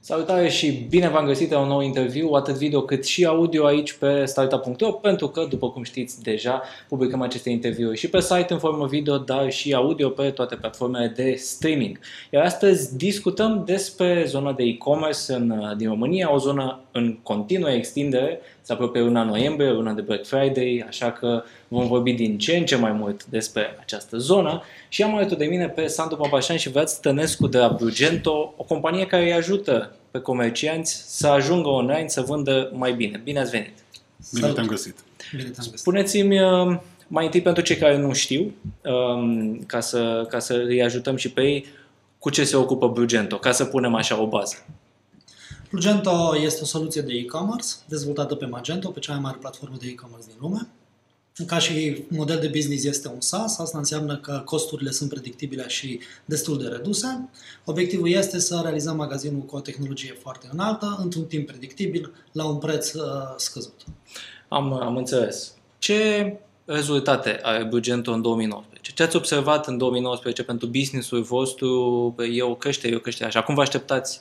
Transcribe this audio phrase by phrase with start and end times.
[0.00, 3.92] Salutare și bine v-am găsit la un nou interviu, atât video cât și audio aici
[3.92, 8.58] pe startup.ro, pentru că, după cum știți deja, publicăm aceste interviuri și pe site în
[8.58, 11.98] formă video, dar și audio pe toate platformele de streaming.
[12.30, 18.40] Iar astăzi discutăm despre zona de e-commerce în, din România, o zonă în continuă extindere,
[18.62, 22.64] se apropie luna noiembrie, luna de Black Friday, așa că vom vorbi din ce în
[22.64, 26.70] ce mai mult despre această zonă și am alături de mine pe Sandu Papașan și
[26.70, 32.08] Vlad Stănescu de la Brugento, o companie care îi ajută pe comercianți să ajungă online,
[32.08, 33.20] să vândă mai bine.
[33.24, 33.74] Bine ați venit!
[34.32, 34.96] Bine te-am găsit!
[35.30, 35.78] Bine te-am găsit!
[35.78, 38.54] Spuneți-mi uh, mai întâi pentru cei care nu știu,
[38.84, 41.66] um, ca să, ca să îi ajutăm și pe ei,
[42.18, 44.66] cu ce se ocupă Brugento, ca să punem așa o bază.
[45.70, 49.86] Brugento este o soluție de e-commerce dezvoltată pe Magento, pe cea mai mare platformă de
[49.86, 50.68] e-commerce din lume.
[51.46, 56.00] Ca și model de business este un SaaS, asta înseamnă că costurile sunt predictibile și
[56.24, 57.28] destul de reduse.
[57.64, 62.56] Obiectivul este să realizăm magazinul cu o tehnologie foarte înaltă, într-un timp predictibil, la un
[62.56, 63.02] preț uh,
[63.36, 63.84] scăzut.
[64.48, 65.54] Am, am înțeles.
[65.78, 68.92] Ce rezultate are Brugento în 2019?
[68.92, 72.14] Ce ați observat în 2019 pentru business-ul vostru?
[72.32, 73.42] E o creștere, e o creștere așa.
[73.42, 74.20] Cum vă așteptați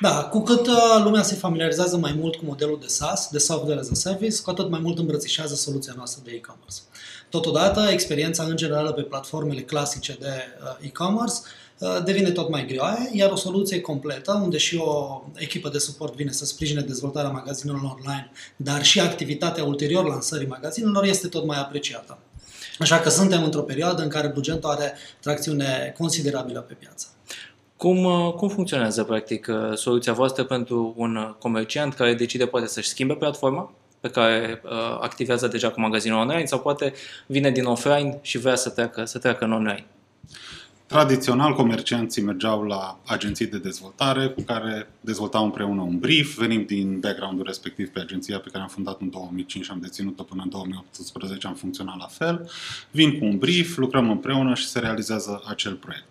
[0.00, 3.80] da, cu cât uh, lumea se familiarizează mai mult cu modelul de SaaS, de Software
[3.80, 6.80] as a Service, cu atât mai mult îmbrățișează soluția noastră de e-commerce.
[7.30, 10.26] Totodată, experiența în general pe platformele clasice de
[10.62, 11.34] uh, e-commerce
[11.78, 16.14] uh, devine tot mai greoaie, iar o soluție completă, unde și o echipă de suport
[16.14, 21.58] vine să sprijine dezvoltarea magazinelor online, dar și activitatea ulterior lansării magazinelor, este tot mai
[21.58, 22.18] apreciată.
[22.78, 27.06] Așa că suntem într-o perioadă în care Bugento are tracțiune considerabilă pe piață.
[27.76, 32.66] Cum, uh, cum funcționează, practic, uh, soluția voastră pentru un uh, comerciant care decide poate
[32.66, 36.92] să-și schimbe platforma pe care uh, activează deja cu magazinul online sau poate
[37.26, 39.86] vine din offline și vrea să treacă, să treacă în online?
[40.86, 46.38] Tradițional, comercianții mergeau la agenții de dezvoltare cu care dezvoltau împreună un brief.
[46.38, 50.22] Venim din background-ul respectiv pe agenția pe care am fundat în 2005 și am deținut-o
[50.22, 52.50] până în 2018, am funcționat la fel.
[52.90, 56.06] Vin cu un brief, lucrăm împreună și se realizează acel proiect.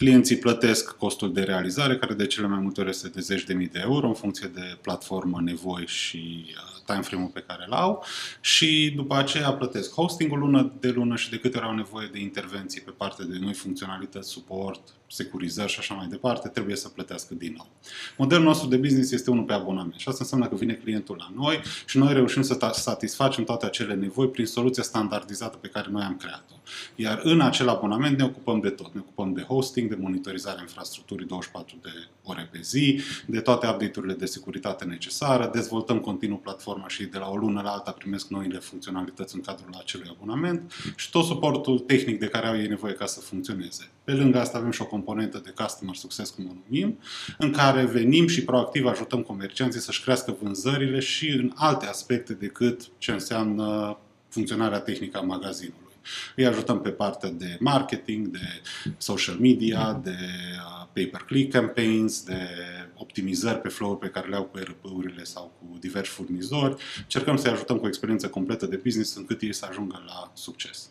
[0.00, 3.54] Clienții plătesc costul de realizare, care de cele mai multe ori este de zeci de
[3.54, 7.72] mii de euro, în funcție de platformă, nevoi și uh, time frame-ul pe care îl
[7.72, 8.04] au.
[8.40, 12.18] Și după aceea plătesc hosting-ul lună de lună și de câte ori au nevoie de
[12.18, 17.34] intervenții pe partea de noi funcționalități, suport, securizări și așa mai departe, trebuie să plătească
[17.34, 17.68] din nou.
[18.16, 21.32] Modelul nostru de business este unul pe abonament și asta înseamnă că vine clientul la
[21.42, 26.02] noi și noi reușim să satisfacem toate acele nevoi prin soluția standardizată pe care noi
[26.02, 26.54] am creat-o.
[26.96, 28.94] Iar în acel abonament ne ocupăm de tot.
[28.94, 31.88] Ne ocupăm de hosting, de monitorizarea infrastructurii 24 de
[32.22, 37.28] ore pe zi, de toate update-urile de securitate necesară, dezvoltăm continuu platforma și de la
[37.28, 42.18] o lună la alta primesc noile funcționalități în cadrul acelui abonament și tot suportul tehnic
[42.18, 43.90] de care au ei nevoie ca să funcționeze.
[44.10, 46.98] Pe lângă asta avem și o componentă de customer success, cum o numim,
[47.38, 52.88] în care venim și proactiv ajutăm comercianții să-și crească vânzările și în alte aspecte decât
[52.98, 53.98] ce înseamnă
[54.28, 55.92] funcționarea tehnică a magazinului.
[56.36, 58.62] Îi ajutăm pe partea de marketing, de
[58.98, 62.48] social media, de uh, pay-per-click campaigns, de
[62.94, 66.82] optimizări pe flow pe care le au cu ERP-urile sau cu diversi furnizori.
[67.06, 70.90] Cercăm să-i ajutăm cu o experiență completă de business încât ei să ajungă la succes.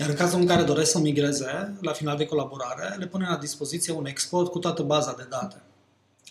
[0.00, 3.36] Iar în cazul în care doresc să migreze, la final de colaborare, le punem la
[3.36, 5.62] dispoziție un export cu toată baza de date.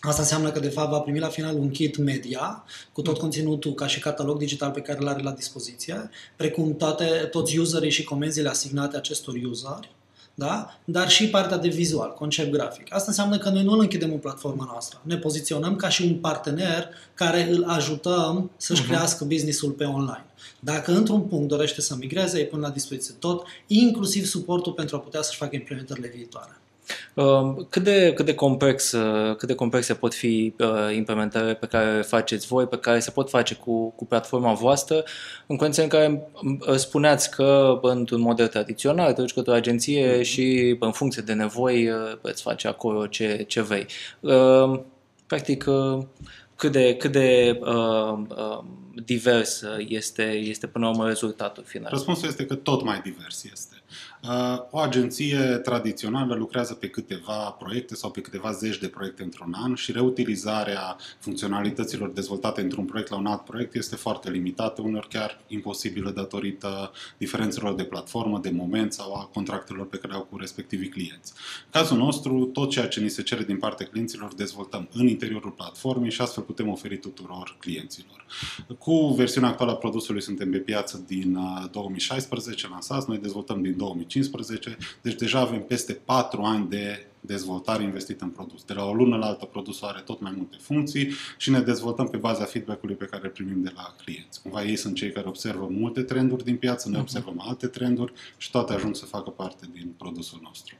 [0.00, 3.74] Asta înseamnă că, de fapt, va primi la final un kit media cu tot conținutul
[3.74, 8.04] ca și catalog digital pe care îl are la dispoziție, precum toate, toți userii și
[8.04, 9.90] comenzile asignate acestor useri,
[10.38, 10.78] da?
[10.84, 12.94] dar și partea de vizual, concept grafic.
[12.94, 15.00] Asta înseamnă că noi nu îl închidem în platforma noastră.
[15.02, 18.86] Ne poziționăm ca și un partener care îl ajutăm să-și uh-huh.
[18.86, 20.26] crească businessul pe online.
[20.60, 24.98] Dacă într-un punct dorește să migreze, îi pun la dispoziție tot, inclusiv suportul pentru a
[24.98, 26.58] putea să-și facă implementările viitoare.
[27.14, 31.66] Um, cât de, cât de, complex, uh, cât de complexe pot fi uh, implementările pe
[31.66, 35.04] care faceți voi, pe care se pot face cu, cu platforma voastră,
[35.46, 40.18] în condiții în care uh, spuneați că într-un model tradițional te duci către o agenție
[40.18, 40.22] mm-hmm.
[40.22, 41.90] și în funcție de nevoi
[42.20, 43.86] îți face acolo ce, ce vrei.
[44.20, 44.84] Um,
[45.26, 45.64] practic,
[46.58, 48.64] cât de, cât de uh, uh,
[49.04, 51.90] divers este, este până la urmă rezultatul final?
[51.90, 53.77] Răspunsul este că tot mai divers este.
[54.24, 59.54] Uh, o agenție tradițională lucrează pe câteva proiecte sau pe câteva zeci de proiecte într-un
[59.56, 65.08] an și reutilizarea funcționalităților dezvoltate într-un proiect la un alt proiect este foarte limitată, uneori
[65.08, 70.36] chiar imposibilă datorită diferențelor de platformă, de moment sau a contractelor pe care au cu
[70.36, 71.32] respectivii clienți.
[71.64, 75.50] În cazul nostru, tot ceea ce ni se cere din partea clienților dezvoltăm în interiorul
[75.50, 78.26] platformei și astfel putem oferi tuturor clienților.
[78.78, 81.38] Cu versiunea actuală a produsului suntem pe piață din
[81.70, 84.07] 2016 uh, lansați, noi dezvoltăm din 2015,
[85.02, 88.64] deci deja avem peste 4 ani de dezvoltare investită în produs.
[88.64, 92.08] De la o lună la altă, produsul are tot mai multe funcții și ne dezvoltăm
[92.08, 94.42] pe baza feedback-ului pe care îl primim de la clienți.
[94.42, 98.50] Cumva ei sunt cei care observă multe trenduri din piață, noi observăm alte trenduri și
[98.50, 100.74] toate ajung să facă parte din produsul nostru.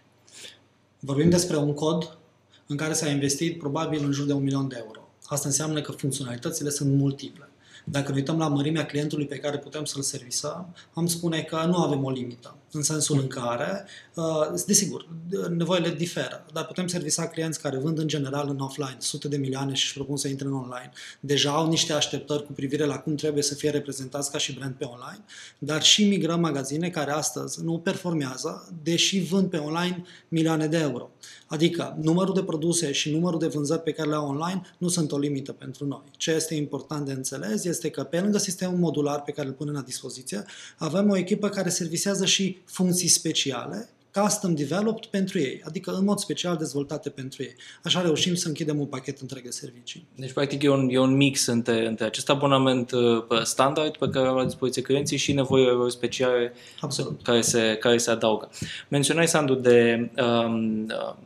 [1.00, 2.18] Vorbim despre un cod
[2.66, 5.08] în care s-a investit probabil în jur de un milion de euro.
[5.26, 7.47] Asta înseamnă că funcționalitățile sunt multiple.
[7.90, 11.76] Dacă ne uităm la mărimea clientului pe care putem să-l servisăm, am spune că nu
[11.76, 14.24] avem o limită, în sensul în care, uh,
[14.66, 15.08] desigur,
[15.56, 19.74] nevoile diferă, dar putem servisa clienți care vând în general în offline sute de milioane
[19.74, 20.90] și își propun să intre în online.
[21.20, 24.74] Deja au niște așteptări cu privire la cum trebuie să fie reprezentați ca și brand
[24.74, 25.24] pe online,
[25.58, 31.10] dar și migrăm magazine care astăzi nu performează, deși vând pe online milioane de euro.
[31.46, 35.12] Adică numărul de produse și numărul de vânzări pe care le au online nu sunt
[35.12, 36.02] o limită pentru noi.
[36.16, 39.74] Ce este important de înțeles este că pe lângă sistemul modular pe care îl punem
[39.74, 40.44] la dispoziție,
[40.76, 46.18] avem o echipă care servisează și funcții speciale custom developed pentru ei, adică în mod
[46.18, 47.54] special dezvoltate pentru ei.
[47.82, 50.06] Așa reușim să închidem un pachet întreg de servicii.
[50.14, 54.26] Deci, practic, e un, e un mix între, între acest abonament uh, standard pe care
[54.26, 57.22] au la dispoziție clienții și nevoile speciale Absolut.
[57.22, 58.50] care se, care se adaugă.
[58.88, 61.16] Menționai, Sandu, de um, uh,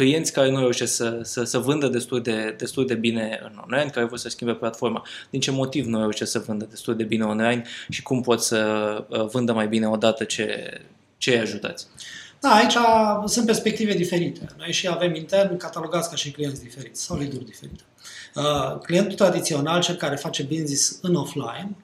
[0.00, 3.90] clienți care nu reușesc să, să, să vândă destul de, destul de bine în online,
[3.90, 5.06] care vor să schimbe platforma.
[5.30, 8.58] Din ce motiv nu reușesc să vândă destul de bine online și cum pot să
[9.08, 10.80] uh, vândă mai bine odată ce,
[11.18, 11.86] ce îi ajutați?
[12.40, 12.76] Da, aici
[13.26, 14.46] sunt perspective diferite.
[14.58, 17.82] Noi și avem intern catalogați ca și clienți diferiți sau lead diferite.
[18.34, 21.76] Uh, clientul tradițional, cel care face business în offline,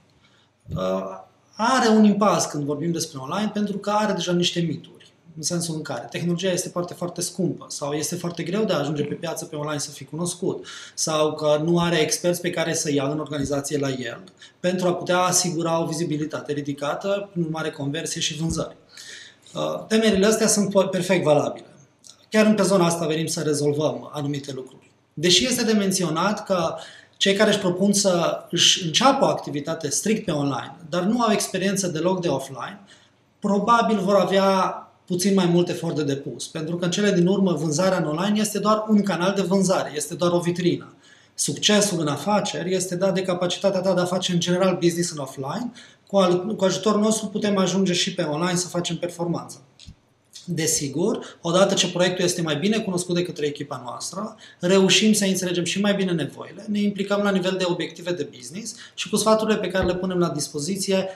[0.75, 1.21] uh,
[1.57, 4.96] are un impas când vorbim despre online pentru că are deja niște mituri
[5.37, 8.79] în sensul în care tehnologia este foarte, foarte scumpă sau este foarte greu de a
[8.79, 12.75] ajunge pe piață pe online să fii cunoscut sau că nu are experți pe care
[12.75, 14.23] să ia în organizație la el
[14.61, 18.77] pentru a putea asigura o vizibilitate ridicată, nu mare conversie și vânzări.
[19.55, 21.67] Uh, temerile astea sunt perfect valabile.
[22.31, 24.91] Chiar în pe zona asta venim să rezolvăm anumite lucruri.
[25.15, 26.75] Deși este de menționat că
[27.17, 31.33] cei care își propun să își înceapă o activitate strict pe online, dar nu au
[31.33, 32.81] experiență deloc de offline,
[33.39, 36.47] probabil vor avea puțin mai mult efort de depus.
[36.47, 39.93] Pentru că în cele din urmă vânzarea în online este doar un canal de vânzare,
[39.95, 40.95] este doar o vitrină.
[41.35, 45.19] Succesul în afaceri este dat de capacitatea ta de a face în general business în
[45.19, 45.73] offline.
[46.07, 49.63] Cu, al, cu ajutorul nostru putem ajunge și pe online să facem performanță.
[50.45, 55.65] Desigur, odată ce proiectul este mai bine cunoscut de către echipa noastră, reușim să înțelegem
[55.65, 59.57] și mai bine nevoile, ne implicăm la nivel de obiective de business și cu sfaturile
[59.57, 61.09] pe care le punem la dispoziție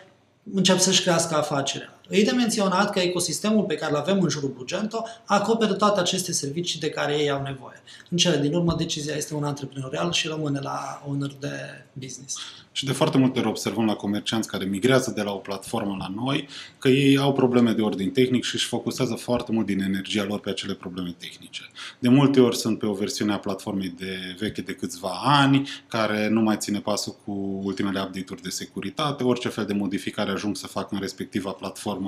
[0.55, 2.00] încep să-și crească afacerea.
[2.11, 6.33] E de menționat că ecosistemul pe care îl avem în jurul Bugento acoperă toate aceste
[6.33, 7.83] servicii de care ei au nevoie.
[8.11, 12.37] În cele din urmă, decizia este una antreprenorială și rămâne la owner de business.
[12.73, 16.12] Și de foarte multe ori observăm la comercianți care migrează de la o platformă la
[16.25, 16.49] noi
[16.79, 20.41] că ei au probleme de ordin tehnic și își focusează foarte mult din energia lor
[20.41, 21.62] pe acele probleme tehnice.
[21.99, 26.29] De multe ori sunt pe o versiune a platformei de veche de câțiva ani, care
[26.29, 30.67] nu mai ține pasul cu ultimele update-uri de securitate, orice fel de modificare ajung să
[30.67, 32.00] facă în respectiva platformă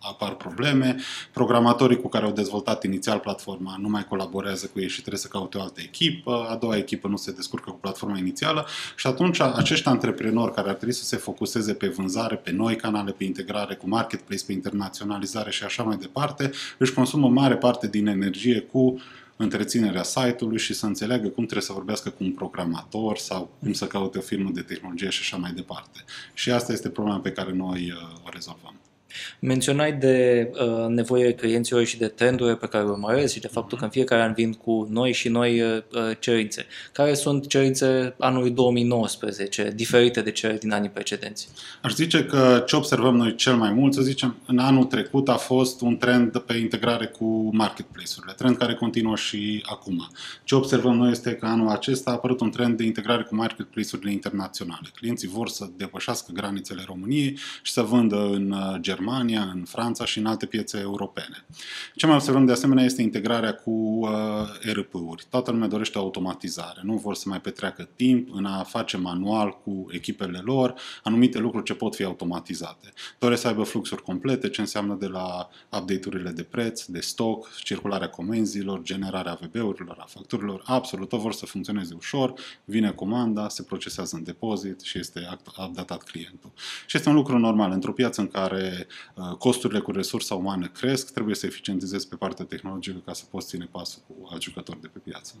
[0.00, 0.96] apar probleme,
[1.32, 5.28] programatorii cu care au dezvoltat inițial platforma nu mai colaborează cu ei și trebuie să
[5.28, 8.66] caute o altă echipă, a doua echipă nu se descurcă cu platforma inițială
[8.96, 13.12] și atunci acești antreprenori care ar trebui să se focuseze pe vânzare, pe noi canale,
[13.12, 18.06] pe integrare cu marketplace, pe internaționalizare și așa mai departe, își consumă mare parte din
[18.06, 19.00] energie cu
[19.36, 23.86] întreținerea site-ului și să înțeleagă cum trebuie să vorbească cu un programator sau cum să
[23.86, 26.04] caute o firmă de tehnologie și așa mai departe.
[26.34, 28.79] Și asta este problema pe care noi uh, o rezolvăm.
[29.40, 33.78] Menționai de uh, nevoie clienților și de trendurile pe care le urmăresc și de faptul
[33.78, 35.82] că în fiecare an vin cu noi și noi uh,
[36.18, 36.66] cerințe.
[36.92, 41.48] Care sunt cerințe anului 2019, diferite de cele din anii precedenți?
[41.82, 45.36] Aș zice că ce observăm noi cel mai mult, să zicem, în anul trecut a
[45.36, 50.08] fost un trend pe integrare cu marketplace-urile, trend care continuă și acum.
[50.44, 54.12] Ce observăm noi este că anul acesta a apărut un trend de integrare cu marketplace-urile
[54.12, 54.88] internaționale.
[54.94, 60.18] Clienții vor să depășească granițele României și să vândă în Germania Germania, în Franța și
[60.18, 61.44] în alte piețe europene.
[61.94, 64.10] Ce mai observăm de asemenea este integrarea cu uh,
[64.62, 65.26] ERP-uri.
[65.30, 69.86] Toată lumea dorește automatizare, nu vor să mai petreacă timp în a face manual cu
[69.90, 72.92] echipele lor anumite lucruri ce pot fi automatizate.
[73.18, 78.08] Doresc să aibă fluxuri complete, ce înseamnă de la update-urile de preț, de stoc, circularea
[78.08, 82.32] comenzilor, generarea VB-urilor, a facturilor, absolut tot vor să funcționeze ușor,
[82.64, 85.28] vine comanda, se procesează în depozit și este
[85.66, 86.52] updatat clientul.
[86.86, 88.89] Și este un lucru normal într-o piață în care Uh,
[89.38, 93.68] costurile cu resursa umană cresc, trebuie să eficientizezi pe partea tehnologică ca să poți ține
[93.70, 95.34] pasul cu alți jucători de pe piață.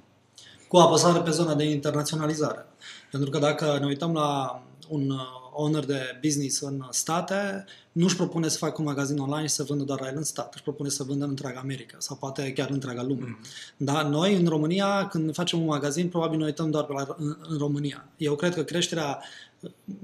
[0.68, 2.66] Cu apăsare pe zona de internaționalizare.
[3.10, 5.18] Pentru că dacă ne uităm la un, uh,
[5.52, 9.84] owner de business în state nu-și propune să facă un magazin online și să vândă
[9.84, 12.68] doar la el în stat, își propune să vândă în întreaga America sau poate chiar
[12.68, 13.26] în întreaga lume.
[13.26, 13.38] Mm.
[13.76, 17.58] Dar noi, în România, când facem un magazin, probabil noi uităm doar la, în, în
[17.58, 18.08] România.
[18.16, 19.22] Eu cred că creșterea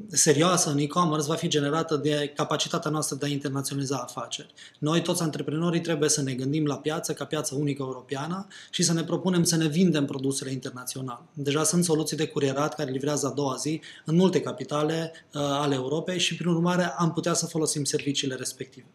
[0.09, 4.55] serioasă în e-commerce va fi generată de capacitatea noastră de a internaționaliza afaceri.
[4.79, 8.93] Noi, toți antreprenorii, trebuie să ne gândim la piață ca piață unică europeană și să
[8.93, 11.23] ne propunem să ne vindem produsele internațional.
[11.33, 15.75] Deja sunt soluții de curierat care livrează a doua zi în multe capitale uh, ale
[15.75, 18.87] Europei și, prin urmare, am putea să folosim serviciile respective.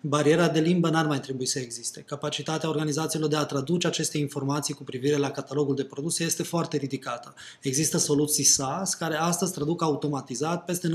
[0.00, 2.00] Bariera de limbă n-ar mai trebui să existe.
[2.00, 6.76] Capacitatea organizațiilor de a traduce aceste informații cu privire la catalogul de produse este foarte
[6.76, 7.34] ridicată.
[7.60, 10.88] Există soluții SaaS care astăzi traduc automat automatizat peste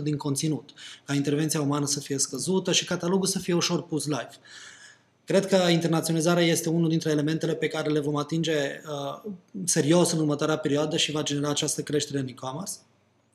[0.00, 0.70] 90% din conținut,
[1.04, 4.30] ca intervenția umană să fie scăzută și catalogul să fie ușor pus live.
[5.24, 9.30] Cred că internaționalizarea este unul dintre elementele pe care le vom atinge uh,
[9.64, 12.72] serios în următoarea perioadă și va genera această creștere în e-commerce.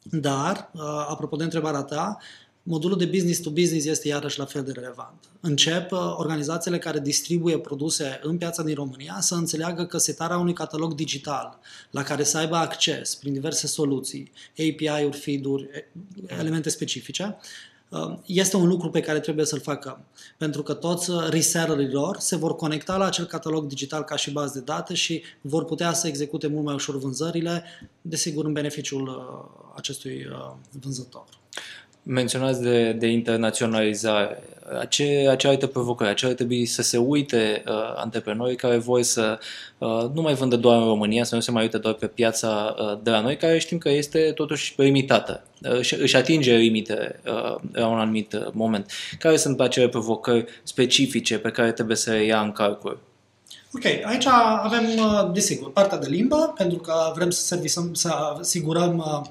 [0.03, 2.17] Dar, uh, apropo de întrebarea ta,
[2.67, 5.23] modulul de business to business este iarăși la fel de relevant.
[5.39, 10.53] Încep uh, organizațiile care distribuie produse în piața din România să înțeleagă că setarea unui
[10.53, 11.59] catalog digital
[11.91, 15.69] la care să aibă acces prin diverse soluții, API-uri, feed-uri,
[16.27, 17.37] elemente specifice,
[17.89, 20.05] uh, este un lucru pe care trebuie să-l facă.
[20.37, 24.31] Pentru că toți uh, resellerii lor se vor conecta la acel catalog digital ca și
[24.31, 27.63] bază de date și vor putea să execute mult mai ușor vânzările,
[28.01, 29.33] desigur în beneficiul
[29.75, 30.27] acestui
[30.81, 31.25] vânzător
[32.05, 34.43] menționați de, de internaționalizare,
[34.89, 39.39] ce, ce alte provocări, ce ar trebui să se uite uh, antreprenorii care vor să
[39.77, 42.75] uh, nu mai vândă doar în România, să nu se mai uite doar pe piața
[42.79, 47.55] uh, de la noi, care știm că este totuși limitată, uh, își atinge limite uh,
[47.71, 48.91] la un anumit uh, moment.
[49.19, 52.99] Care sunt acele provocări specifice pe care trebuie să le ia în calcul?
[53.75, 54.25] Ok, aici
[54.61, 59.21] avem, uh, desigur, partea de limbă, pentru că vrem să, servisăm, să asigurăm uh,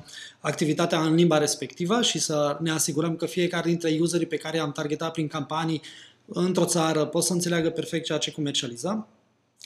[0.40, 4.72] activitatea în limba respectivă și să ne asigurăm că fiecare dintre userii pe care i-am
[4.72, 5.80] targetat prin campanii
[6.26, 9.06] într-o țară pot să înțeleagă perfect ceea ce comercializăm.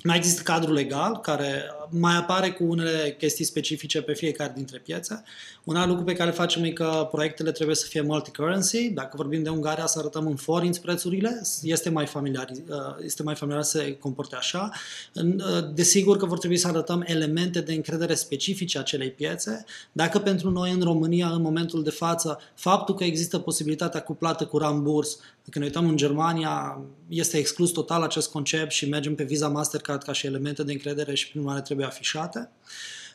[0.05, 5.23] Mai există cadrul legal care mai apare cu unele chestii specifice pe fiecare dintre piețe.
[5.65, 8.91] Un alt lucru pe care facem e că proiectele trebuie să fie multi-currency.
[8.91, 13.35] Dacă vorbim de Ungaria, să arătăm în forinți prețurile, este mai familiar, uh, este mai
[13.35, 14.71] familiar să se comporte așa.
[15.15, 15.25] Uh,
[15.75, 19.65] desigur că vor trebui să arătăm elemente de încredere specifice acelei piețe.
[19.93, 24.47] Dacă pentru noi în România, în momentul de față, faptul că există posibilitatea cu plată
[24.47, 25.19] cu ramburs,
[25.51, 30.03] când ne uităm în Germania, este exclus total acest concept și mergem pe Visa Mastercard
[30.03, 32.51] ca și elemente de încredere și prin urmare trebuie afișate.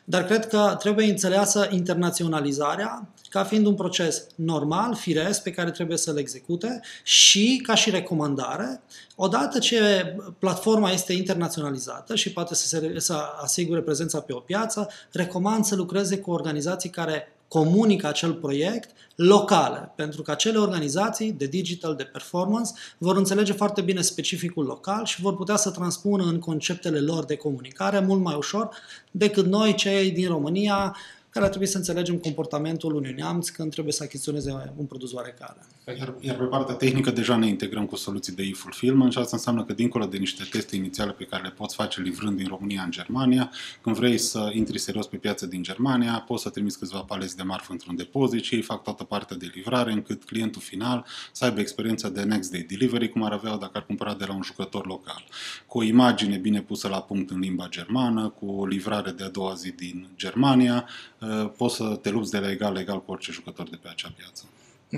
[0.04, 5.96] Dar cred că trebuie înțeleasă internaționalizarea ca fiind un proces normal, firesc, pe care trebuie
[5.96, 8.82] să-l execute și ca și recomandare,
[9.16, 14.88] odată ce platforma este internaționalizată și poate să, se, să asigure prezența pe o piață,
[15.12, 21.46] recomand să lucreze cu organizații care comunică acel proiect locale, pentru că acele organizații de
[21.46, 26.38] digital, de performance, vor înțelege foarte bine specificul local și vor putea să transpună în
[26.38, 28.68] conceptele lor de comunicare mult mai ușor
[29.10, 30.96] decât noi, cei din România,
[31.34, 35.58] care ar trebui să înțelegem comportamentul unui neamț când trebuie să achiziționeze un produs oarecare.
[35.98, 39.64] Iar, iar pe partea tehnică deja ne integrăm cu soluții de e-fulfillment și asta înseamnă
[39.64, 42.90] că dincolo de niște teste inițiale pe care le poți face livrând din România în
[42.90, 43.50] Germania,
[43.80, 47.42] când vrei să intri serios pe piață din Germania, poți să trimiți câțiva paleți de
[47.42, 51.60] marfă într-un depozit și ei fac toată partea de livrare încât clientul final să aibă
[51.60, 54.86] experiența de next day delivery cum ar avea dacă ar cumpăra de la un jucător
[54.86, 55.24] local.
[55.66, 59.28] Cu o imagine bine pusă la punct în limba germană, cu o livrare de a
[59.28, 60.88] doua zi din Germania,
[61.23, 61.23] Uh,
[61.56, 64.44] poți să te lupți de la egal legal cu orice jucător de pe acea piață.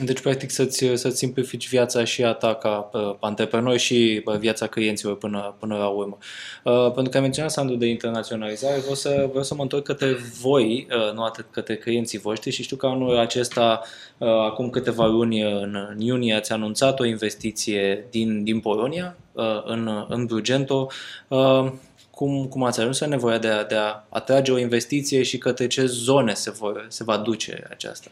[0.04, 4.66] Deci, practic, să-ți, să-ți simplifici viața și a ta ca uh, antreprenor și uh, viața
[4.66, 6.18] clienților până, până la urmă.
[6.64, 10.16] Uh, pentru că ai menționat, Sandu, de internaționalizare, vreau să, vreau să mă întorc către
[10.40, 13.83] voi, uh, nu atât către clienții voștri și știu că anul acesta,
[14.18, 19.62] uh, acum câteva luni, în, în iunie, ați anunțat o investiție din, din Polonia, uh,
[19.64, 20.88] în, în Brugento.
[21.28, 21.73] Uh,
[22.16, 25.66] cum, cum ați ajuns la nevoia de a, de a atrage o investiție și către
[25.66, 28.11] ce zone se, vor, se va duce aceasta?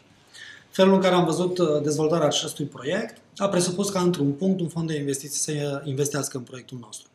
[0.69, 4.67] Felul în care am văzut uh, dezvoltarea acestui proiect a presupus ca într-un punct un
[4.67, 7.07] fond de investiții să investească în proiectul nostru.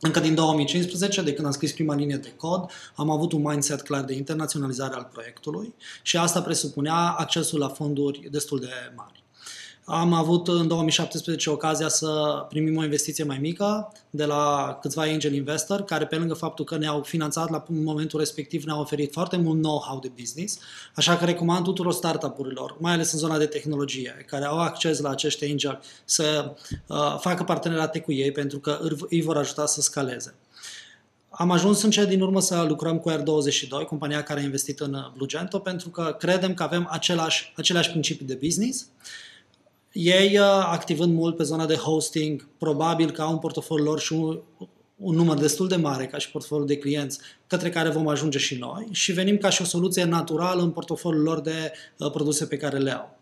[0.00, 3.82] Încă din 2015, de când am scris prima linie de cod, am avut un mindset
[3.82, 9.23] clar de internaționalizare al proiectului și asta presupunea accesul la fonduri destul de mari.
[9.86, 15.34] Am avut în 2017 ocazia să primim o investiție mai mică de la câțiva angel
[15.34, 19.62] investor, care pe lângă faptul că ne-au finanțat la momentul respectiv, ne-au oferit foarte mult
[19.62, 20.58] know-how de business,
[20.94, 25.10] așa că recomand tuturor startup-urilor, mai ales în zona de tehnologie, care au acces la
[25.10, 26.54] acești angel, să
[26.86, 30.34] uh, facă parteneriate cu ei pentru că îi vor ajuta să scaleze.
[31.30, 34.96] Am ajuns în cele din urmă să lucrăm cu R22, compania care a investit în
[35.16, 38.86] Blugento, pentru că credem că avem același, aceleași principii de business.
[39.96, 44.12] Ei, uh, activând mult pe zona de hosting, probabil că au un portofoliu lor și
[44.12, 44.40] un,
[44.96, 48.58] un număr destul de mare ca și portofoliu de clienți către care vom ajunge și
[48.58, 52.56] noi și venim ca și o soluție naturală în portofoliul lor de uh, produse pe
[52.56, 53.18] care le au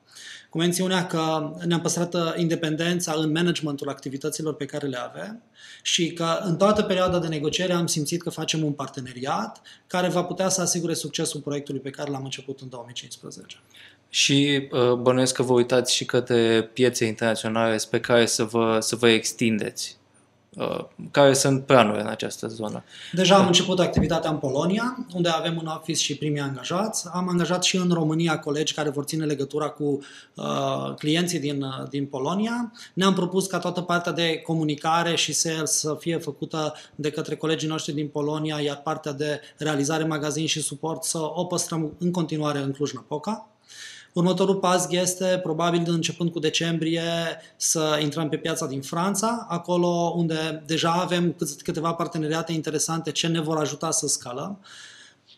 [0.52, 5.42] cu mențiunea că ne-am păstrat uh, independența în managementul activităților pe care le avem
[5.82, 10.24] și că în toată perioada de negociere am simțit că facem un parteneriat care va
[10.24, 13.56] putea să asigure succesul proiectului pe care l-am început în 2015.
[14.14, 18.96] Și uh, bănuiesc că vă uitați și către piețe internaționale pe care să vă, să
[18.96, 19.96] vă extindeți.
[20.56, 22.84] Uh, care sunt planuri în această zonă.
[23.12, 27.08] Deja am început activitatea în Polonia, unde avem un office și primii angajați.
[27.12, 29.98] Am angajat și în România colegi care vor ține legătura cu
[30.34, 32.72] uh, clienții din, uh, din Polonia.
[32.94, 37.68] Ne-am propus ca toată partea de comunicare și sales să fie făcută de către colegii
[37.68, 42.58] noștri din Polonia, iar partea de realizare magazin și suport să o păstrăm în continuare
[42.58, 43.46] în Cluj-Napoca.
[44.12, 47.02] Următorul pas este, probabil începând cu decembrie,
[47.56, 53.40] să intrăm pe piața din Franța, acolo unde deja avem câteva parteneriate interesante ce ne
[53.40, 54.58] vor ajuta să scalăm.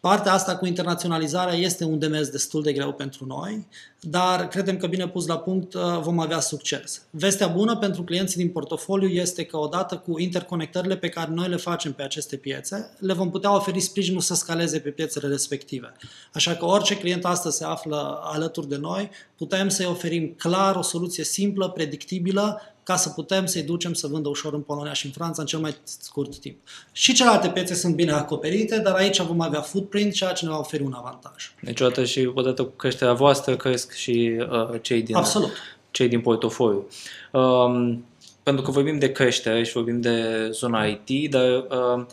[0.05, 3.67] Partea asta cu internaționalizarea este un demers destul de greu pentru noi,
[4.01, 7.03] dar credem că bine pus la punct uh, vom avea succes.
[7.11, 11.57] Vestea bună pentru clienții din portofoliu este că odată cu interconectările pe care noi le
[11.57, 15.93] facem pe aceste piețe, le vom putea oferi sprijinul să scaleze pe piețele respective.
[16.33, 20.83] Așa că orice client astăzi se află alături de noi, putem să-i oferim clar o
[20.83, 25.13] soluție simplă, predictibilă, ca să putem să-i ducem să vândă ușor în Polonia și în
[25.13, 26.57] Franța în cel mai scurt timp.
[26.93, 30.59] Și celelalte piețe sunt bine acoperite, dar aici vom avea footprint, ceea ce ne va
[30.59, 31.55] oferi un avantaj.
[31.61, 35.53] Deci odată și odată cu creșterea voastră cresc și uh, cei din Absolut.
[35.91, 36.87] cei din portofoliu.
[37.33, 38.05] Um,
[38.43, 42.05] pentru că vorbim de creștere și vorbim de zona IT, dar uh,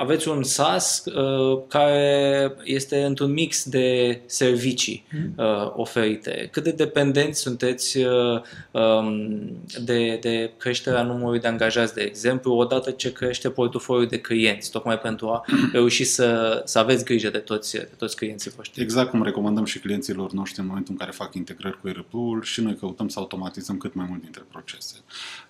[0.00, 5.32] aveți un SaaS uh, care este într-un mix de servicii mm.
[5.36, 6.48] uh, oferite.
[6.52, 8.40] Cât de dependenți sunteți uh,
[8.70, 9.38] um,
[9.84, 14.98] de, de creșterea numărului de angajați, de exemplu, odată ce crește portofoliul de clienți, tocmai
[14.98, 18.82] pentru a reuși să, să aveți grijă de toți, de toți clienții voștri?
[18.82, 22.60] Exact cum recomandăm și clienților noștri în momentul în care fac integrări cu ERP-ul și
[22.60, 24.94] noi căutăm să automatizăm cât mai mult dintre procese.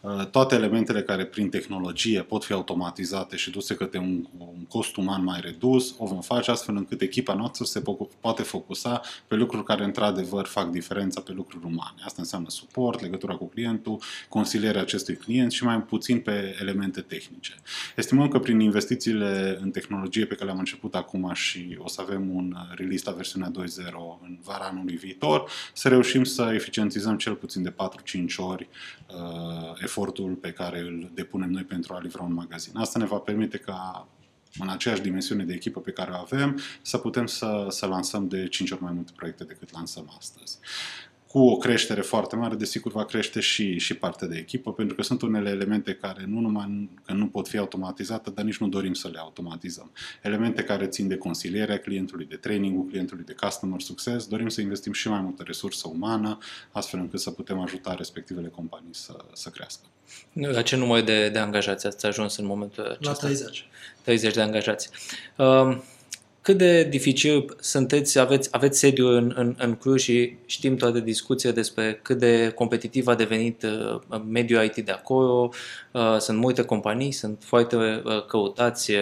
[0.00, 4.96] Uh, toate elementele care prin tehnologie pot fi automatizate și duse către un un cost
[4.96, 7.83] uman mai redus, o vom face astfel încât echipa noastră se
[8.20, 11.96] poate focusa pe lucruri care într-adevăr fac diferența pe lucruri umane.
[12.05, 17.55] Asta înseamnă suport, legătura cu clientul, consilierea acestui client și mai puțin pe elemente tehnice.
[17.96, 22.35] Estimăm că prin investițiile în tehnologie pe care le-am început acum și o să avem
[22.35, 23.55] un release la versiunea 2.0
[24.22, 27.74] în vara anului viitor, să reușim să eficientizăm cel puțin de 4-5
[28.37, 28.68] ori
[29.14, 32.76] uh, efortul pe care îl depunem noi pentru a livra un magazin.
[32.76, 34.09] Asta ne va permite ca
[34.58, 38.48] în aceeași dimensiune de echipă pe care o avem, să putem să, să lansăm de
[38.48, 40.58] 5 ori mai multe proiecte decât lansăm astăzi
[41.30, 45.02] cu o creștere foarte mare, desigur va crește și, și partea de echipă, pentru că
[45.02, 48.94] sunt unele elemente care nu numai că nu pot fi automatizate, dar nici nu dorim
[48.94, 49.92] să le automatizăm.
[50.22, 54.92] Elemente care țin de consilierea clientului, de trainingul clientului, de customer success, dorim să investim
[54.92, 56.38] și mai multă resursă umană,
[56.70, 59.82] astfel încât să putem ajuta respectivele companii să, să crească.
[60.32, 63.10] La ce număr de, de angajați ați ajuns în momentul acesta?
[63.10, 63.68] La 30.
[64.02, 64.90] 30 de angajați.
[65.36, 65.78] Uh,
[66.42, 71.50] cât de dificil sunteți, aveți, aveți sediu în, în, în Cluj și știm toate discuția
[71.53, 75.50] despre cât de competitiv a devenit uh, mediul IT de acolo,
[75.92, 78.98] uh, sunt multe companii, sunt foarte uh, căutați uh,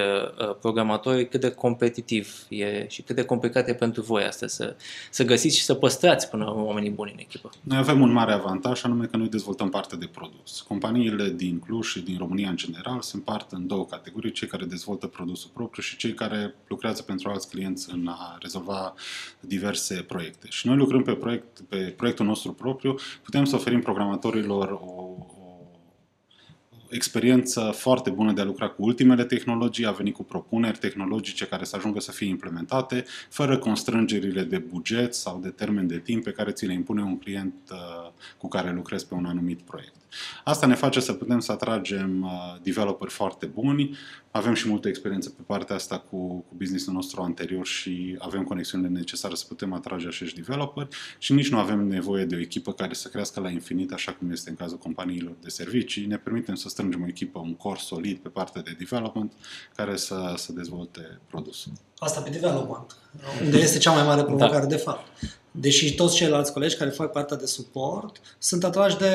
[0.61, 4.77] programatori, cât de competitiv e și cât de complicat e pentru voi asta să,
[5.11, 7.51] să găsiți și să păstrați până oamenii buni în echipă.
[7.62, 10.61] Noi avem un mare avantaj, anume că noi dezvoltăm parte de produs.
[10.61, 14.64] Companiile din Cluj și din România în general sunt parte în două categorii, cei care
[14.64, 18.94] dezvoltă produsul propriu și cei care lucrează pentru alți clienți în a rezolva
[19.40, 20.46] diverse proiecte.
[20.50, 25.26] Și noi lucrăm pe, proiect, pe proiectul nostru propriu, putem să oferim programatorilor o,
[26.88, 31.64] experiență foarte bună de a lucra cu ultimele tehnologii, a venit cu propuneri tehnologice care
[31.64, 36.30] să ajungă să fie implementate, fără constrângerile de buget sau de termen de timp pe
[36.30, 39.94] care ți le impune un client uh, cu care lucrezi pe un anumit proiect.
[40.44, 43.97] Asta ne face să putem să atragem uh, developeri foarte buni,
[44.31, 48.90] avem și multă experiență pe partea asta cu, cu businessul nostru anterior și avem conexiunile
[48.90, 52.94] necesare să putem atrage acești developeri și nici nu avem nevoie de o echipă care
[52.94, 56.07] să crească la infinit, așa cum este în cazul companiilor de servicii.
[56.07, 59.33] Ne permitem să strângem o echipă, un core solid pe partea de development
[59.75, 61.73] care să, să dezvolte produsul.
[61.98, 62.96] Asta pe development,
[63.42, 64.66] unde este cea mai mare provocare da.
[64.66, 65.06] de fapt.
[65.50, 69.12] Deși toți ceilalți colegi care fac partea de suport sunt atrași de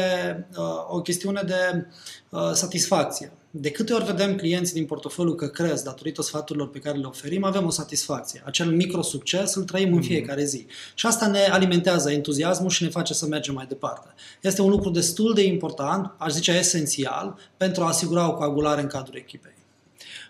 [0.57, 1.85] uh, o chestiune de
[2.29, 3.31] uh, satisfacție.
[3.51, 7.43] De câte ori vedem clienții din portofoliu că cresc datorită sfaturilor pe care le oferim,
[7.43, 8.41] avem o satisfacție.
[8.45, 10.07] Acel micro-succes îl trăim în mhm.
[10.07, 10.65] fiecare zi.
[10.93, 14.07] Și asta ne alimentează entuziasmul și ne face să mergem mai departe.
[14.41, 18.87] Este un lucru destul de important, aș zice esențial, pentru a asigura o coagulare în
[18.87, 19.62] cadrul echipei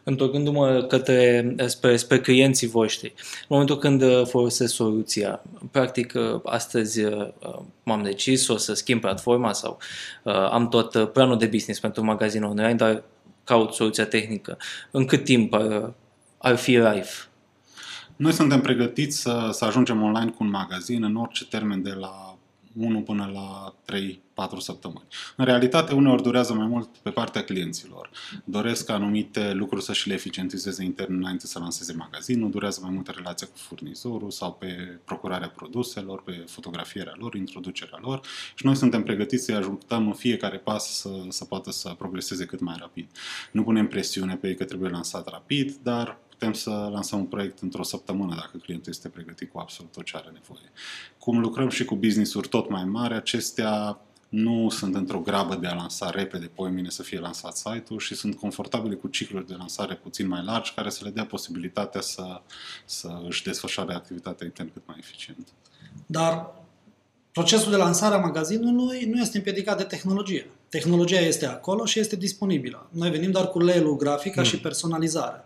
[0.04, 7.04] întorcându-mă către, spre, spre clienții voștri, în momentul când uh, folosesc soluția, practic uh, astăzi
[7.04, 7.28] uh,
[7.84, 9.78] m-am decis o să schimb platforma sau
[10.52, 13.04] am tot planul de business pentru magazinul online, dar
[13.44, 14.58] caut soluția tehnică.
[14.92, 15.94] În cât timp ar,
[16.38, 17.10] ar fi live?
[18.16, 22.33] Noi suntem pregătiți să, să ajungem online cu un magazin în orice termen de la
[22.74, 25.08] 1 până la 3 4 săptămâni.
[25.36, 28.10] În realitate, uneori durează mai mult pe partea clienților.
[28.44, 33.12] Doresc anumite lucruri să și le eficientizeze intern înainte să lanseze magazinul, durează mai multă
[33.16, 38.22] relație cu furnizorul sau pe procurarea produselor, pe fotografierea lor, introducerea lor
[38.56, 42.60] și noi suntem pregătiți să-i ajutăm în fiecare pas să, să poată să progreseze cât
[42.60, 43.10] mai rapid.
[43.52, 47.60] Nu punem presiune pe ei că trebuie lansat rapid, dar putem să lansăm un proiect
[47.60, 50.72] într-o săptămână dacă clientul este pregătit cu absolut tot ce are nevoie.
[51.18, 55.74] Cum lucrăm și cu business-uri tot mai mari, acestea nu sunt într-o grabă de a
[55.74, 59.96] lansa repede, pe mine să fie lansat site-ul și sunt confortabile cu cicluri de lansare
[59.96, 62.42] puțin mai largi care să le dea posibilitatea să,
[62.86, 65.48] să își desfășoare activitatea intern cât mai eficient.
[66.06, 66.52] Dar
[67.32, 70.50] procesul de lansare a magazinului nu este împiedicat de tehnologie.
[70.70, 72.88] Tehnologia este acolo și este disponibilă.
[72.92, 74.44] Noi venim doar cu leelul grafic mm.
[74.44, 75.46] și personalizare.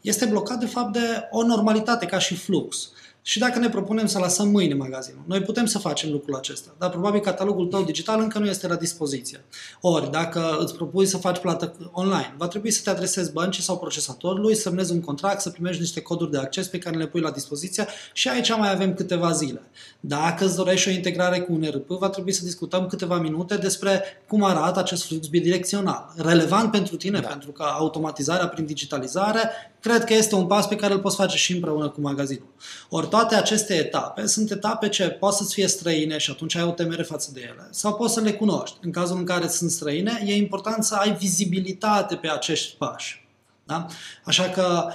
[0.00, 2.90] Este blocat de fapt de o normalitate ca și flux.
[3.28, 6.90] Și dacă ne propunem să lăsăm mâine magazinul, noi putem să facem lucrul acesta, dar
[6.90, 9.44] probabil catalogul tău digital încă nu este la dispoziție.
[9.80, 13.78] Ori, dacă îți propui să faci plată online, va trebui să te adresezi băncii sau
[13.78, 17.20] procesatorului, să semnezi un contract, să primești niște coduri de acces pe care le pui
[17.20, 19.62] la dispoziție și aici mai avem câteva zile.
[20.00, 24.02] Dacă îți dorești o integrare cu un ERP, va trebui să discutăm câteva minute despre
[24.28, 26.12] cum arată acest flux bidirecțional.
[26.16, 27.28] Relevant pentru tine, da.
[27.28, 31.36] pentru că automatizarea prin digitalizare cred că este un pas pe care îl poți face
[31.36, 32.48] și împreună cu magazinul.
[32.88, 36.70] Ori toate aceste etape sunt etape ce pot să-ți fie străine și atunci ai o
[36.70, 38.76] temere față de ele, sau poți să le cunoști.
[38.80, 43.26] În cazul în care sunt străine, e important să ai vizibilitate pe acești pași.
[43.64, 43.86] Da?
[44.24, 44.88] Așa că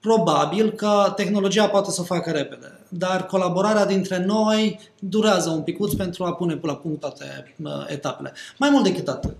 [0.00, 5.92] probabil că tehnologia poate să o facă repede, dar colaborarea dintre noi durează un picuț
[5.92, 8.32] pentru a pune la punct toate uh, etapele.
[8.58, 9.36] Mai mult decât atât.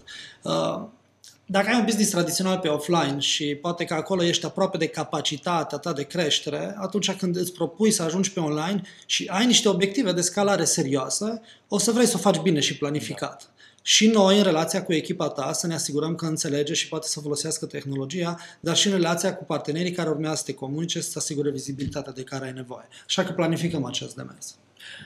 [1.47, 4.87] Uh, dacă ai un business tradițional pe offline și poate că acolo ești aproape de
[4.87, 9.69] capacitatea ta de creștere, atunci când îți propui să ajungi pe online și ai niște
[9.69, 13.43] obiective de scalare serioasă, o să vrei să o faci bine și planificat.
[13.43, 13.53] Da.
[13.83, 17.21] Și noi, în relația cu echipa ta, să ne asigurăm că înțelege și poate să
[17.21, 21.51] folosească tehnologia, dar și în relația cu partenerii care urmează să te comunice, să asigure
[21.51, 22.89] vizibilitatea de care ai nevoie.
[23.07, 24.57] Așa că planificăm acest demers.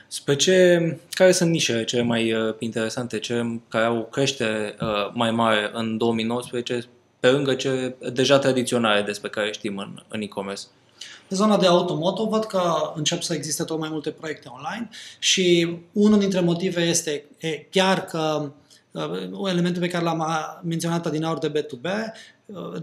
[0.07, 5.31] Spre ce, care sunt nișele cele mai uh, interesante, cele care au creștere uh, mai
[5.31, 6.83] mare în 2019,
[7.19, 10.63] pe lângă ce deja tradiționale despre care știm în, în e-commerce?
[11.27, 14.89] Pe zona de automoto văd că încep să existe tot mai multe proiecte online
[15.19, 18.51] și unul dintre motive este e, chiar că
[18.91, 20.25] uh, elementul pe care l-am
[20.63, 21.87] menționat adineauri de B2B,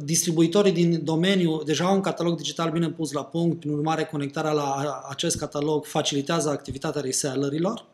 [0.01, 4.53] distribuitorii din domeniu deja au un catalog digital bine pus la punct, prin urmare conectarea
[4.53, 7.85] la acest catalog facilitează activitatea resellerilor.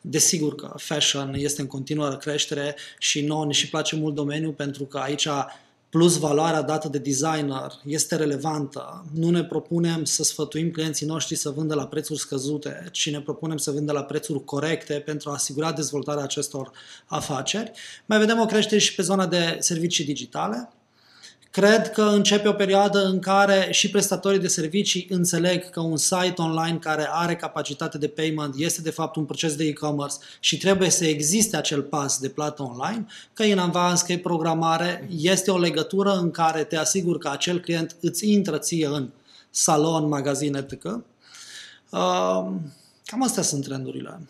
[0.00, 4.84] Desigur că fashion este în continuă creștere și nouă ne și place mult domeniul pentru
[4.84, 5.28] că aici
[5.90, 9.04] plus valoarea dată de designer este relevantă.
[9.14, 13.56] Nu ne propunem să sfătuim clienții noștri să vândă la prețuri scăzute, ci ne propunem
[13.56, 16.70] să vândă la prețuri corecte pentru a asigura dezvoltarea acestor
[17.06, 17.70] afaceri.
[18.06, 20.68] Mai vedem o creștere și pe zona de servicii digitale,
[21.50, 26.34] Cred că începe o perioadă în care și prestatorii de servicii înțeleg că un site
[26.36, 30.90] online care are capacitate de payment este de fapt un proces de e-commerce și trebuie
[30.90, 35.58] să existe acel pas de plată online, că în avans, că e programare, este o
[35.58, 39.08] legătură în care te asiguri că acel client îți intră ție în
[39.50, 40.84] salon, magazin, etc.
[40.84, 41.00] Uh,
[43.04, 44.20] cam astea sunt trendurile.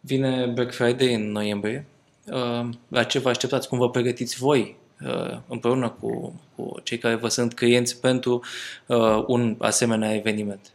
[0.00, 1.86] Vine Black Friday în noiembrie.
[2.26, 3.68] Uh, la ce vă așteptați?
[3.68, 4.81] Cum vă pregătiți voi Uh,
[5.48, 8.42] împreună cu, cu cei care vă sunt clienți pentru
[8.86, 10.72] uh, un asemenea eveniment.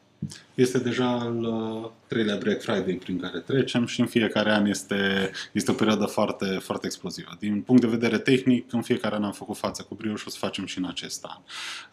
[0.54, 5.32] Este deja al, uh, treilea Black Friday prin care trecem și în fiecare an este,
[5.52, 7.36] este o perioadă foarte, foarte explozivă.
[7.40, 10.30] Din punct de vedere tehnic, în fiecare an am făcut față cu brioș și o
[10.30, 11.42] să facem și în acest an.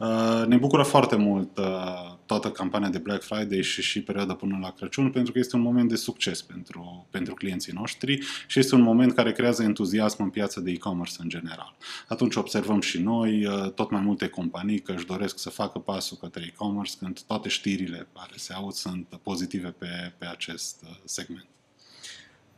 [0.09, 4.59] Uh, ne bucură foarte mult uh, toată campania de Black Friday și și perioada până
[4.61, 8.75] la Crăciun pentru că este un moment de succes pentru, pentru clienții noștri și este
[8.75, 11.77] un moment care creează entuziasm în piața de e-commerce în general.
[12.09, 16.17] Atunci observăm și noi uh, tot mai multe companii că își doresc să facă pasul
[16.21, 21.47] către e-commerce când toate știrile care se aud sunt pozitive pe, pe acest uh, segment.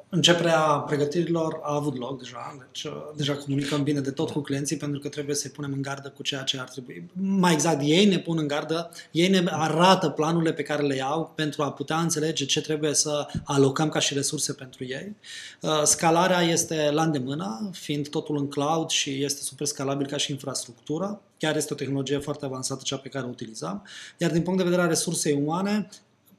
[0.09, 4.77] Începerea pregătirilor a avut loc deja, deci uh, deja comunicăm bine de tot cu clienții
[4.77, 7.11] pentru că trebuie să-i punem în gardă cu ceea ce ar trebui.
[7.13, 11.33] Mai exact, ei ne pun în gardă, ei ne arată planurile pe care le iau
[11.35, 15.17] pentru a putea înțelege ce trebuie să alocăm ca și resurse pentru ei.
[15.61, 20.31] Uh, scalarea este la îndemână, fiind totul în cloud și este super scalabil ca și
[20.31, 21.21] infrastructură.
[21.39, 23.87] Chiar este o tehnologie foarte avansată cea pe care o utilizăm.
[24.19, 25.89] Iar din punct de vedere a resursei umane,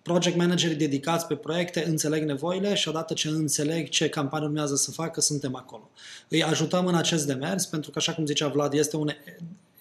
[0.08, 4.92] project managerii dedicați pe proiecte înțeleg nevoile și odată ce înțeleg ce campanie urmează să
[4.92, 5.90] facă, suntem acolo.
[6.28, 9.10] Îi ajutăm în acest demers, pentru că, așa cum zicea Vlad, este un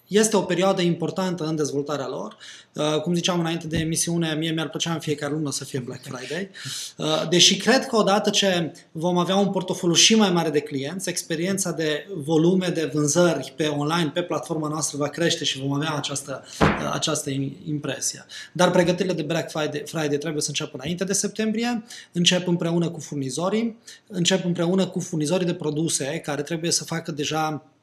[0.07, 2.37] este o perioadă importantă în dezvoltarea lor.
[2.73, 6.01] Uh, cum ziceam înainte de emisiune, mie mi-ar plăcea în fiecare lună să fie Black
[6.01, 6.49] Friday.
[6.97, 11.09] Uh, deși cred că odată ce vom avea un portofoliu și mai mare de clienți,
[11.09, 15.93] experiența de volume de vânzări pe online, pe platforma noastră va crește și vom avea
[15.95, 17.29] această, uh, această
[17.65, 18.25] impresie.
[18.51, 22.99] Dar pregătirile de Black Friday, Friday trebuie să înceapă înainte de septembrie, încep împreună cu
[22.99, 27.76] furnizorii, încep împreună cu furnizorii de produse care trebuie să facă deja Uh,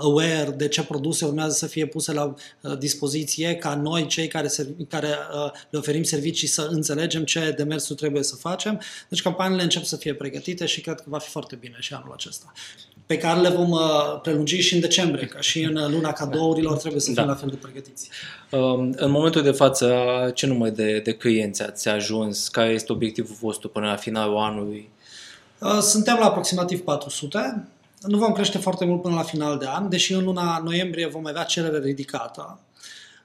[0.00, 4.48] aware de ce produse urmează să fie puse la uh, dispoziție ca noi, cei care,
[4.88, 8.80] care uh, le oferim servicii, să înțelegem ce demersuri trebuie să facem.
[9.08, 12.12] Deci campaniile încep să fie pregătite și cred că va fi foarte bine și anul
[12.12, 12.52] acesta.
[13.06, 13.78] Pe care le vom
[14.22, 17.24] prelungi și în decembrie, ca și în luna cadourilor trebuie să fim da.
[17.24, 18.08] la fel de pregătiți.
[18.50, 19.94] Um, în momentul de față,
[20.34, 22.48] ce număr de, de clienți ați ajuns?
[22.48, 24.90] Care este obiectivul vostru până la finalul anului?
[25.80, 27.68] Suntem la aproximativ 400
[28.00, 31.26] nu vom crește foarte mult până la final de an, deși în luna noiembrie vom
[31.26, 32.60] avea cerere ridicată,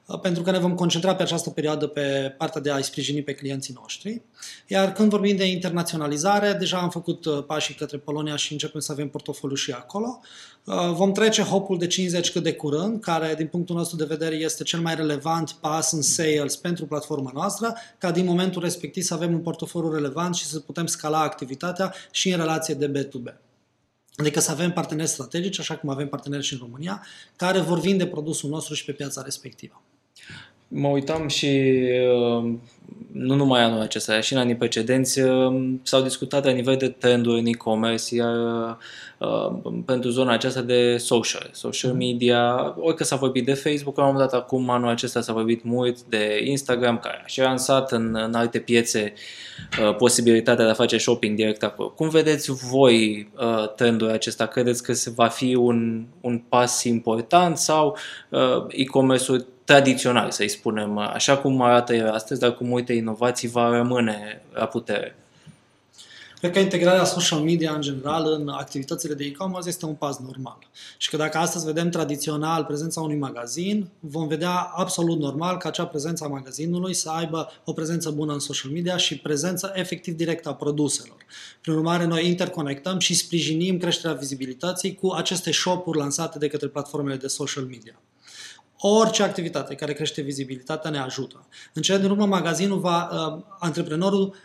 [0.05, 3.33] uh, pentru că ne vom concentra pe această perioadă pe partea de a-i sprijini pe
[3.33, 4.21] clienții noștri.
[4.67, 8.91] Iar când vorbim de internaționalizare, deja am făcut uh, pașii către Polonia și începem să
[8.91, 10.19] avem portofoliu și acolo.
[10.63, 14.35] Uh, vom trece hopul de 50 cât de curând, care din punctul nostru de vedere
[14.35, 19.13] este cel mai relevant pas în sales pentru platforma noastră, ca din momentul respectiv să
[19.13, 23.44] avem un portofoliu relevant și să putem scala activitatea și în relație de B2B.
[24.17, 28.07] Adică să avem parteneri strategici, așa cum avem parteneri și în România, care vor vinde
[28.07, 29.81] produsul nostru și pe piața respectivă.
[30.67, 31.45] Mă uitam și
[32.35, 32.53] uh,
[33.11, 37.39] nu numai anul acesta, și în anii precedenți uh, s-au discutat la nivel de trenduri
[37.39, 38.35] în e-commerce, iar
[39.17, 41.99] uh, pentru zona aceasta de social, social mhm.
[41.99, 45.63] media, orică s-a vorbit de Facebook, la un moment dat acum anul acesta s-a vorbit
[45.63, 49.13] mult de Instagram, care a și lansat în, în alte piețe
[49.97, 51.89] posibilitatea de a face shopping direct acolo.
[51.89, 53.29] Cum vedeți voi
[53.75, 54.45] trendul acesta?
[54.45, 57.97] Credeți că se va fi un, un pas important sau
[58.67, 64.41] e-commerce-ul tradițional, să-i spunem, așa cum arată el astăzi, dar cu multe inovații va rămâne
[64.53, 65.15] la putere.
[66.39, 70.57] Cred că integrarea social media în general în activitățile de e-commerce este un pas normal.
[70.97, 75.85] Și că dacă astăzi vedem tradițional prezența unui magazin, vom vedea absolut normal ca acea
[75.85, 80.49] prezență a magazinului să aibă o prezență bună în social media și prezență efectiv directă
[80.49, 81.17] a produselor.
[81.61, 87.15] Prin urmare, noi interconectăm și sprijinim creșterea vizibilității cu aceste shop-uri lansate de către platformele
[87.15, 87.99] de social media.
[88.79, 91.45] Orice activitate care crește vizibilitatea ne ajută.
[91.73, 94.35] În cele din urmă, magazinul va, uh, antreprenorul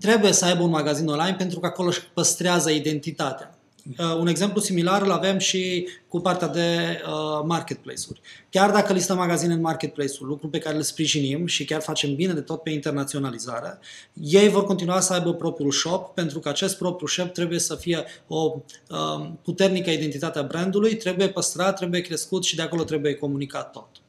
[0.00, 3.54] trebuie să aibă un magazin online pentru că acolo își păstrează identitatea.
[3.98, 8.20] Uh, un exemplu similar îl avem și cu partea de uh, marketplace-uri.
[8.50, 12.32] Chiar dacă listăm magazine în marketplace-uri, lucru pe care le sprijinim și chiar facem bine
[12.32, 13.78] de tot pe internaționalizare,
[14.12, 18.04] ei vor continua să aibă propriul shop pentru că acest propriu shop trebuie să fie
[18.26, 18.54] o
[18.90, 24.01] uh, puternică identitate a brandului, trebuie păstrat, trebuie crescut și de acolo trebuie comunicat tot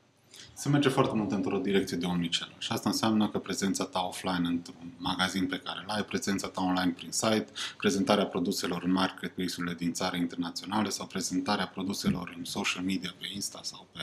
[0.63, 4.47] se merge foarte mult într-o direcție de omnichannel și asta înseamnă că prezența ta offline
[4.47, 7.45] într-un magazin pe care îl ai, prezența ta online prin site,
[7.77, 13.59] prezentarea produselor în marketplace-urile din țară internaționale sau prezentarea produselor în social media pe Insta
[13.63, 13.99] sau pe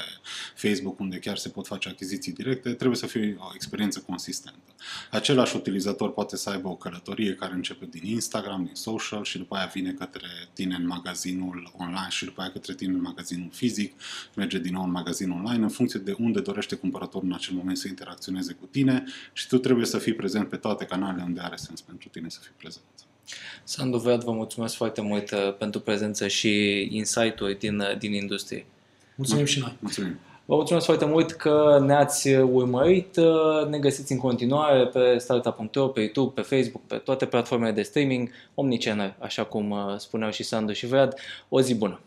[0.54, 4.58] Facebook unde chiar se pot face achiziții directe, trebuie să fie o experiență consistentă.
[5.10, 9.56] Același utilizator poate să aibă o călătorie care începe din Instagram, din social și după
[9.56, 13.92] aia vine către tine în magazinul online și după aia către tine în magazinul fizic,
[14.34, 17.76] merge din nou în magazinul online în funcție de unde dorește cumpărătorul în acel moment
[17.76, 21.56] să interacționeze cu tine și tu trebuie să fii prezent pe toate canalele unde are
[21.56, 22.84] sens pentru tine să fii prezent.
[23.64, 28.66] Sandu Vlad, vă mulțumesc foarte mult uh, pentru prezență și insight-uri din, uh, din industrie.
[29.14, 29.76] Mulțumim și noi.
[29.80, 30.18] Mulțumim.
[30.44, 33.16] Vă mulțumesc foarte mult că ne-ați urmărit.
[33.68, 38.30] Ne găsiți în continuare pe startup.ro, pe YouTube, pe Facebook, pe toate platformele de streaming,
[38.54, 41.14] Omnichannel, așa cum spuneau și Sandu și Vlad.
[41.48, 42.00] O zi bună!